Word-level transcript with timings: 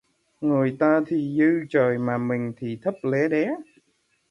Người 0.41 0.75
ta 0.79 1.01
thì 1.07 1.35
dư 1.37 1.59
trời 1.69 1.97
mà 1.97 2.17
mình 2.17 2.53
thì 2.57 2.79
thấp 2.83 2.93
lé 3.03 3.29
đè 3.29 3.45